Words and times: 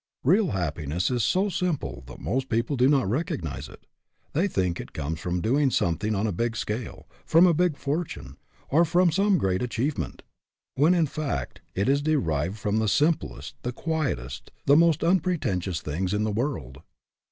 Real 0.23 0.47
happiness 0.47 1.11
is 1.11 1.21
so 1.23 1.47
simple 1.49 2.03
that 2.07 2.19
most 2.19 2.49
people 2.49 2.75
do 2.75 2.89
not 2.89 3.07
recognize 3.07 3.69
it. 3.69 3.85
They 4.33 4.47
think 4.47 4.79
it 4.79 4.93
comes 4.93 5.19
from 5.19 5.41
doing 5.41 5.69
something 5.69 6.15
on 6.15 6.25
a 6.25 6.31
big 6.31 6.57
scale, 6.57 7.07
from 7.23 7.45
a 7.45 7.53
big 7.53 7.77
fortune, 7.77 8.37
or 8.69 8.83
from 8.83 9.11
some 9.11 9.37
great 9.37 9.61
achievement, 9.61 10.23
HAPPY? 10.25 10.25
IF 10.25 10.79
NOT, 10.79 10.81
WHY 10.81 10.89
NOT? 10.89 11.17
151 11.17 11.27
when, 11.27 11.29
in 11.35 11.37
fact, 11.37 11.61
it 11.75 11.87
is 11.87 12.01
derived 12.01 12.57
from 12.57 12.77
the 12.79 12.87
simplest, 12.87 13.53
the 13.61 13.71
quietest, 13.71 14.51
the 14.65 14.75
most 14.75 15.03
unpretentious 15.03 15.81
things 15.81 16.15
in 16.15 16.23
the 16.23 16.31
world. 16.31 16.81